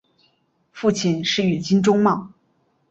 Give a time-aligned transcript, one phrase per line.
[0.71, 2.31] 父亲是宇津忠茂。